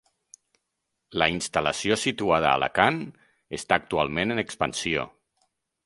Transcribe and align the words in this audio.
La 1.23 1.27
instal·lació 1.33 1.99
situada 2.05 2.49
a 2.53 2.55
Alacant 2.61 2.99
està 3.61 3.81
actualment 3.83 4.37
en 4.39 4.47
expansió. 4.49 5.11